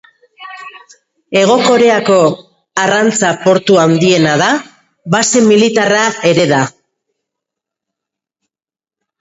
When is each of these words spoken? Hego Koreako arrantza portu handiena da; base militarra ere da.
Hego 1.39 1.57
Koreako 1.65 2.15
arrantza 2.85 3.29
portu 3.45 3.77
handiena 3.83 4.33
da; 4.45 4.49
base 5.17 5.45
militarra 5.51 6.03
ere 6.31 6.49
da. 6.57 6.63